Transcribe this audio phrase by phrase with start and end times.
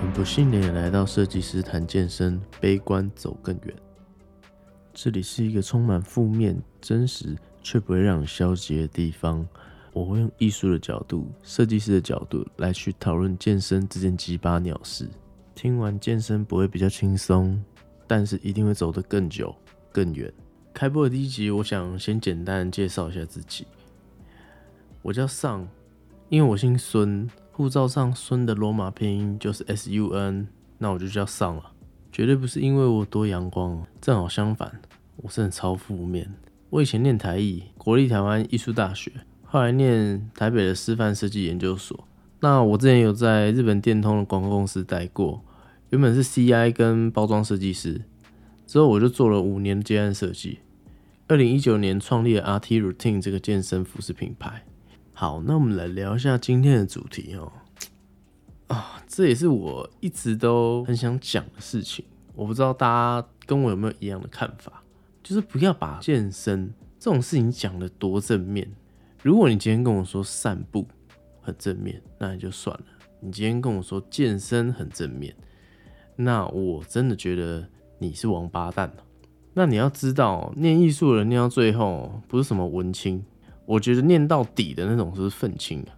[0.00, 3.76] 很不幸的也来到设计师谈健身，悲观走更远。
[4.94, 9.46] 这里是一个充满负面、真实却不会让你消极的地方。
[9.92, 15.06] 我会用艺术的角度、设计师的角度来去讨论健身这件鸡巴鸟事。
[15.54, 17.62] 听完健身不会比较轻松，
[18.06, 19.54] 但是一定会走得更久、
[19.92, 20.32] 更远。
[20.72, 23.66] 开播的第一集，我想先简单介绍一下自己。
[25.02, 25.68] 我叫尚，
[26.30, 27.28] 因为我姓孙，
[27.60, 31.72] 护照上孙的罗马拼音就是 S U N，那我就叫尚了。
[32.10, 34.80] 绝对不是因为我多阳光，正好相反，
[35.16, 36.32] 我是很超负面。
[36.70, 39.12] 我以前念台艺，国立台湾艺术大学。
[39.44, 42.08] 后来念台北的师范设计研究所。
[42.40, 45.44] 那我之前有在日本电通的广告公司待过，
[45.90, 48.00] 原本是 CI 跟包装设计师。
[48.66, 50.60] 之后我就做了五年的接案设计。
[51.28, 54.64] 二零一九年创立了 RT Routine 这个健身服饰品牌。
[55.20, 57.52] 好，那我们来聊一下今天的主题哦。
[58.68, 62.02] 啊，这也是我一直都很想讲的事情。
[62.34, 64.82] 我不知道大家跟我有没有一样的看法，
[65.22, 68.66] 就是不要把健身这种事情讲的多正面。
[69.22, 70.88] 如果你今天跟我说散步
[71.42, 72.86] 很正面，那也就算了。
[73.20, 75.36] 你今天跟我说健身很正面，
[76.16, 77.68] 那我真的觉得
[77.98, 78.90] 你是王八蛋
[79.52, 83.22] 那你要知道，念艺术的人念到最后不是什么文青，
[83.70, 85.94] 我觉得念到底的那种是愤青啊。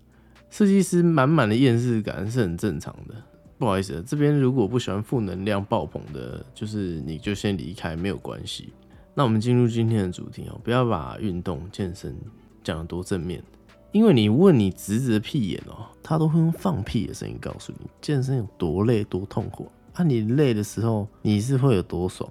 [0.51, 3.15] 设计师满满的厌世感是很正常的。
[3.57, 8.75] 不好意思，这边如果不喜欢负能量爆棚的，就是你就先离开，没有关系。
[9.15, 12.15] 那我们进入今天的主题哦，不要把运动健身。
[12.63, 13.43] 讲得多正面，
[13.91, 19.69] 因为你问你侄子的屁眼哦，他都会用放屁的声音告诉你健身有多累多痛苦。
[19.95, 22.31] 啊，你累的时候你是会有多爽？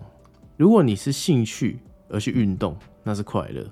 [0.55, 3.63] 如果你是兴趣而去运动，那是快乐；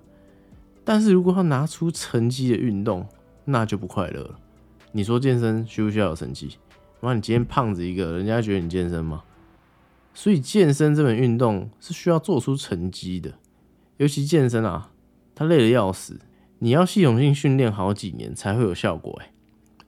[0.84, 3.08] 但是如果要拿出成绩的运动，
[3.46, 4.40] 那就不快乐了。
[4.92, 6.58] 你说健身需不需要有成绩？
[7.02, 9.24] 那你今天胖子一个，人家觉得你健身吗？
[10.14, 13.36] 所以健身这门运动是需要做出成绩的，
[13.98, 14.92] 尤其健身啊，
[15.34, 16.20] 他累得要死。
[16.62, 19.32] 你要系统性训练好几年才会有效果哎，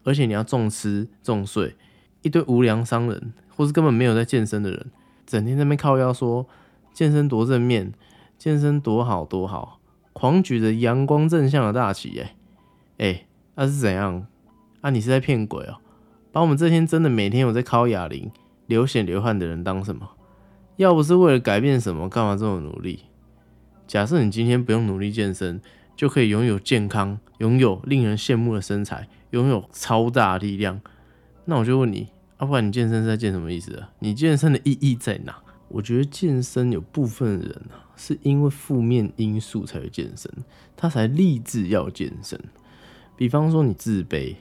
[0.05, 1.75] 而且你要重吃重睡，
[2.21, 4.91] 一堆无良商人或是根本没有在健身的人，
[5.25, 6.47] 整天在那边靠腰说
[6.93, 7.91] 健身多正面，
[8.37, 9.80] 健身多好多好，
[10.13, 12.35] 狂举着阳光正向的大旗哎
[12.97, 14.27] 哎，那是怎样
[14.81, 14.89] 啊？
[14.89, 15.77] 你是在骗鬼哦？
[16.31, 18.31] 把我们这天真的每天有在靠哑铃、
[18.67, 20.09] 流血流汗的人当什么？
[20.77, 23.05] 要不是为了改变什么，干嘛这么努力？
[23.88, 25.61] 假设你今天不用努力健身。
[25.94, 30.81] 就可以拥有健康，拥有令人羡慕的身材，拥有超大力量。
[31.45, 32.07] 那我就问你，
[32.38, 33.89] 阿不然你健身是在健什么意思啊？
[33.99, 35.43] 你健身的意义在哪？
[35.71, 40.29] 我觉得健身有部分人啊，是因为负面因素才会健身，
[40.75, 42.39] 他才立志要健身。
[43.15, 44.35] 比方说你自卑，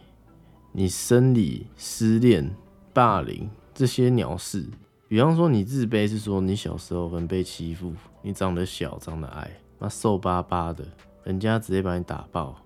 [0.72, 2.50] 你生理失恋、
[2.92, 4.66] 霸凌这些鸟事。
[5.08, 7.92] 比方说你自卑是说你小时候很被欺负，
[8.22, 10.84] 你长得小，长得矮，那瘦巴巴的。
[11.24, 12.56] 人家直接把你打爆，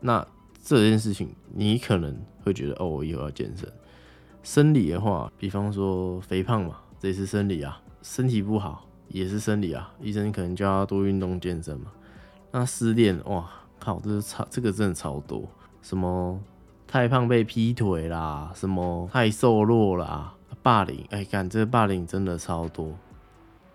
[0.00, 0.26] 那
[0.64, 3.70] 这件事情你可能会觉得哦，我以后要健身。
[4.42, 7.80] 生理的话，比方说肥胖嘛，这也是生理啊。
[8.10, 11.92] 身体不好也是生理啊，医生可能就要多运动健身嘛。
[12.50, 13.46] 那失恋哇
[13.78, 15.46] 靠，这是超这个真的超多，
[15.82, 16.40] 什么
[16.86, 22.96] 太胖被劈腿啦，什么太瘦弱啦，霸凌，哎，看这霸凌真的超多，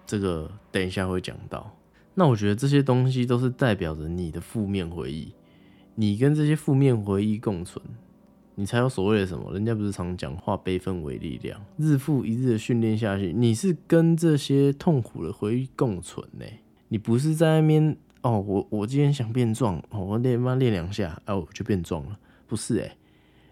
[0.08, 1.70] 这个等一下会讲到。
[2.16, 5.32] 那我觉得这些东西都是代表着你的负面回忆，
[5.94, 7.86] 你跟这些负面回忆共存，
[8.56, 9.52] 你才有所谓的什么？
[9.54, 16.46] 人家不是常讲化悲愤为力量，日复一日的训练下去，你是跟这些痛苦的回忆共存呢？
[16.90, 22.96] 你不是在那边哦，我我今天想变壮，哦，我练妈练两下，哦，就变壮了，不是诶，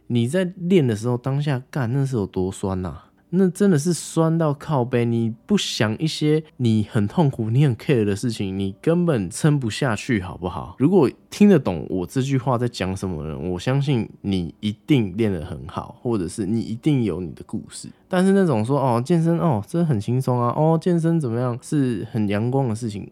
[0.07, 3.03] 你在练的时候当下干那是有多酸呐？
[3.33, 10.75] 那真的是酸到靠背，你不想一些你很痛苦、你很 care 的事情，你根本撑不下去，好不好？
[10.77, 17.87] 如果听得懂我这句话在讲什么人，我相信你一定练得很好，或者是你一定有你的故事。
[18.09, 23.09] 但是那种说哦健身哦真的很轻松啊，哦健身怎么样是很阳光的事情，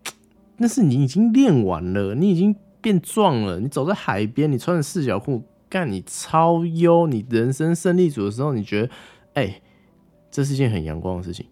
[0.57, 8.89] 那是你已经练完了，你已经变壮了，你走在海边，你穿着四角裤，干你超优，你人生胜利组的时候，你觉得
[9.35, 9.61] 哎。
[10.39, 11.45] 这是件很阳光的事情，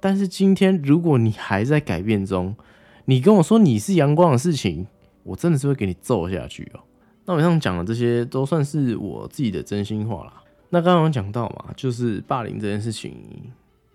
[0.00, 2.56] 但是今天如果你还在改变中，
[3.04, 4.84] 你跟我说你是阳光的事情，
[5.22, 6.80] 我真的是会给你揍下去哦。
[7.24, 10.42] 那我上讲的这些都算是我自己的真心话啦。
[10.70, 13.14] 那刚刚讲到嘛，就是霸凌这件事情，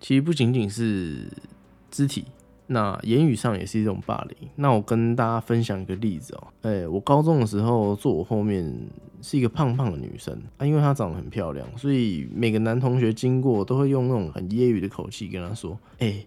[0.00, 1.28] 其实不仅仅是
[1.90, 2.24] 肢体，
[2.68, 4.48] 那言语上也是一种霸凌。
[4.56, 8.74] 那我跟大家分享一个例子哦，哎，我高中的时候坐我后面
[9.22, 16.24] 是一个胖胖的女生啊，因为她长得很漂亮，所以每个男同学经过都会用那种很揶揄的口气跟她说：“哎，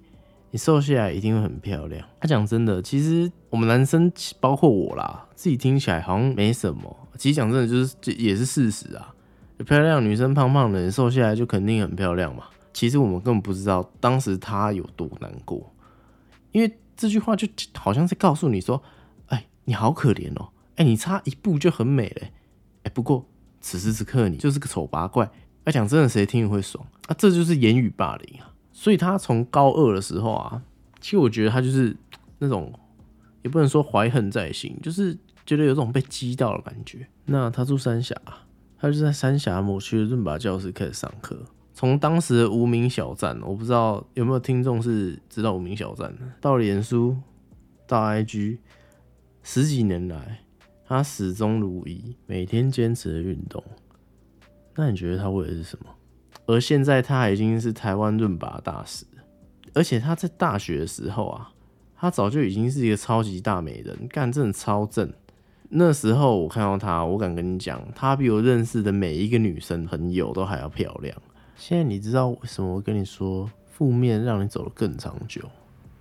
[0.52, 9.14] 你瘦下来一定会很漂亮。”她讲真的，其实我们男生包括我啦，自己听起来好像没什么，其实讲真的就是这也是事实啊。
[9.66, 12.46] 漂亮女生胖胖的，瘦下来就肯定很漂亮嘛。
[12.74, 15.72] 其实我们根本不知道当时她有多难过。
[16.52, 18.82] 因为这句话就好像是告诉你说
[19.28, 22.32] ：“哎，你好可怜哦，哎，你差一步就很美嘞，
[22.86, 23.26] 哎，不过
[23.60, 25.30] 此时此刻你就是个丑八怪。”
[25.66, 27.16] 哎，讲真的，谁听会爽啊？
[27.18, 28.54] 这就是言语霸凌啊！
[28.72, 30.62] 所以他从高二的时候啊，
[31.02, 31.98] 其实我觉得他就是
[32.38, 32.72] 那种，
[33.42, 37.08] 也不能说怀恨在心，就是觉得有种被激到的感觉。
[37.26, 38.16] 那他住三峡，
[38.78, 41.36] 他就在三峡某区的润拔教室开始上课。
[41.74, 46.22] 从当时的无名小站，我不知道有没有听众是知道无名小站的。
[46.40, 47.18] 到脸书，
[47.88, 48.60] 到 IG，
[49.42, 50.42] 十几年来，
[50.88, 53.64] 他始终如一，每天坚持的运动。
[54.76, 55.86] 那你觉得他为的是什么？
[56.46, 59.06] 而现在他已经是台湾润拔大使，
[59.74, 61.52] 而且他在大学的时候啊，
[61.96, 65.12] 他早就已经是一个超级大美人，干真的超正。
[65.70, 71.18] 那时候我看到他，我敢跟你讲，他比我认识的每一个女生朋友都还要漂亮。
[71.56, 75.42] 现在你知道为什么我跟你说负面让你走得更长久？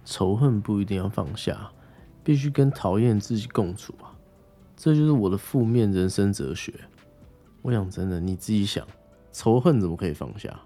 [0.05, 1.71] 仇恨不一定要放下，
[2.23, 4.13] 必须跟讨厌自己共处啊！
[4.77, 6.73] 这就是我的负面人生哲学。
[7.63, 8.87] 我想真的，你自己想，
[9.33, 10.61] 仇恨怎么可以放下？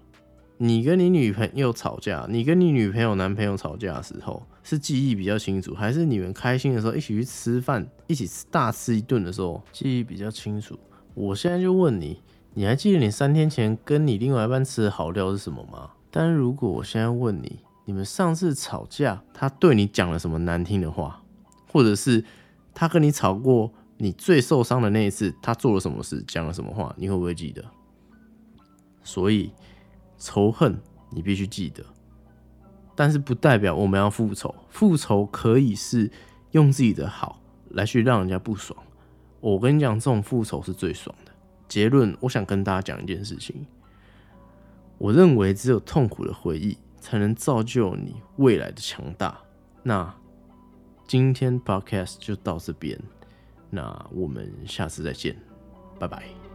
[0.57, 10.77] 你跟你女朋友吵架，你跟你女朋友、男朋友吵架的时候，是记忆比较清楚，还是你们开心的时候一起去吃饭，一起大吃一顿的时候记忆比较清楚？
[11.13, 12.21] 我现在就问你。
[12.55, 15.91] 你还记得你三天前跟你另外一半吃的好料是什么吗？
[16.11, 21.21] 但如果我现在问你，你们上次吵架，他对你讲了什么难听的话，
[21.71, 22.25] 或者是
[22.73, 23.71] 他跟你吵过，
[24.01, 27.63] 你最受伤的那一次，他做了什么事，讲了什么话，你会不会记得？
[29.03, 29.51] 所以
[30.17, 30.79] 仇恨
[31.11, 31.83] 你必须记得，
[32.95, 34.55] 但是不代表我们要复仇。
[34.69, 36.09] 复仇可以是
[36.51, 37.41] 用自己的好
[37.71, 38.81] 来去让人家不爽。
[39.41, 41.31] 我跟你讲，这种复仇是最爽的。
[41.67, 43.65] 结论，我想跟大家讲一件事情。
[44.97, 49.39] 我认为只有痛苦的回忆才能造就你未来的强大。
[49.83, 50.13] 那
[51.07, 52.99] 今天 podcast 就到这边，
[53.69, 55.35] 那我们下次再见，
[55.99, 56.48] 拜拜。